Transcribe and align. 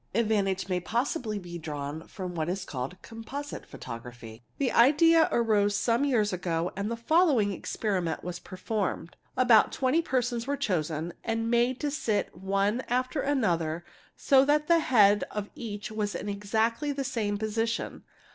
| 0.11 0.15
Advantage 0.15 0.67
may 0.67 0.79
possibly 0.79 1.37
be 1.37 1.59
drawn 1.59 2.07
from 2.07 2.33
what 2.33 2.49
is 2.49 2.65
called'' 2.65 2.99
Composite' 3.03 3.67
photography. 3.67 4.41
The 4.57 4.71
idea 4.71 5.29
arose 5.31 5.75
some 5.75 6.05
years 6.05 6.33
ago 6.33 6.71
and 6.75 6.89
the 6.89 6.97
following 6.97 7.49
experi— 7.49 8.01
ment 8.03 8.23
was 8.23 8.39
performed. 8.39 9.15
About 9.37 9.71
twenty 9.71 10.01
persons 10.01 10.47
were 10.47 10.57
chosen 10.57 11.13
and 11.23 11.51
made 11.51 11.79
to 11.81 11.91
sit 11.91 12.35
one 12.35 12.81
after 12.89 13.21
another 13.21 13.85
so 14.17 14.43
that 14.43 14.67
the 14.67 14.79
head 14.79 15.23
of 15.29 15.51
each 15.53 15.91
was 15.91 16.15
in 16.15 16.27
exactly 16.27 16.91
the 16.91 17.03
same 17.03 17.37
position. 17.37 18.01